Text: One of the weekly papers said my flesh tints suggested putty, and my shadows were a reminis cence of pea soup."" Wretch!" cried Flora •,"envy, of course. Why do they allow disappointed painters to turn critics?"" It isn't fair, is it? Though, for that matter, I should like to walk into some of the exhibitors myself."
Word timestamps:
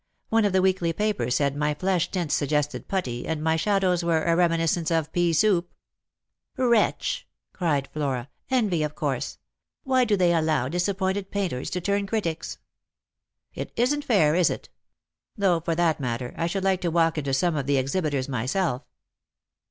One 0.29 0.45
of 0.45 0.51
the 0.51 0.63
weekly 0.63 0.93
papers 0.93 1.35
said 1.35 1.55
my 1.55 1.75
flesh 1.75 2.09
tints 2.09 2.33
suggested 2.33 2.87
putty, 2.87 3.27
and 3.27 3.39
my 3.43 3.55
shadows 3.55 4.03
were 4.03 4.23
a 4.23 4.35
reminis 4.35 4.75
cence 4.75 4.89
of 4.89 5.13
pea 5.13 5.31
soup."" 5.31 5.75
Wretch!" 6.57 7.27
cried 7.53 7.87
Flora 7.93 8.27
•,"envy, 8.57 8.81
of 8.81 8.95
course. 8.95 9.37
Why 9.83 10.03
do 10.05 10.17
they 10.17 10.33
allow 10.33 10.67
disappointed 10.69 11.29
painters 11.29 11.69
to 11.69 11.81
turn 11.81 12.07
critics?"" 12.07 12.57
It 13.53 13.71
isn't 13.75 14.03
fair, 14.03 14.33
is 14.33 14.49
it? 14.49 14.69
Though, 15.37 15.59
for 15.59 15.75
that 15.75 15.99
matter, 15.99 16.33
I 16.35 16.47
should 16.47 16.63
like 16.63 16.81
to 16.81 16.89
walk 16.89 17.19
into 17.19 17.31
some 17.35 17.55
of 17.55 17.67
the 17.67 17.77
exhibitors 17.77 18.27
myself." 18.27 18.81